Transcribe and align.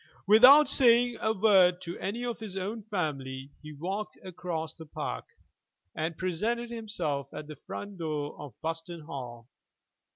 Without 0.25 0.67
saying 0.67 1.19
a 1.21 1.31
word 1.31 1.79
to 1.83 1.95
any 1.99 2.25
of 2.25 2.39
his 2.39 2.57
own 2.57 2.81
family 2.81 3.51
he 3.61 3.71
walked 3.71 4.17
across 4.23 4.73
the 4.73 4.87
park, 4.87 5.25
and 5.93 6.17
presented 6.17 6.71
himself 6.71 7.31
at 7.31 7.45
the 7.45 7.55
front 7.55 7.99
door 7.99 8.35
of 8.39 8.55
Buston 8.63 9.01
Hall. 9.01 9.47